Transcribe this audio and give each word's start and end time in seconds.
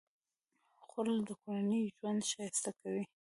خوړل 0.85 1.19
د 1.27 1.31
کورنۍ 1.43 1.81
ژوند 1.95 2.21
ښایسته 2.31 2.71
کوي 2.79 3.03